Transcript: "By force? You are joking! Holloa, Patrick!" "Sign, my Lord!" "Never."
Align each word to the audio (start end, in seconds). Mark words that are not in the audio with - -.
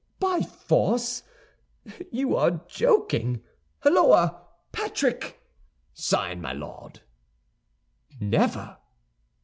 "By 0.19 0.41
force? 0.41 1.21
You 2.11 2.35
are 2.35 2.61
joking! 2.67 3.43
Holloa, 3.83 4.41
Patrick!" 4.71 5.39
"Sign, 5.93 6.41
my 6.41 6.53
Lord!" 6.53 7.01
"Never." 8.19 8.77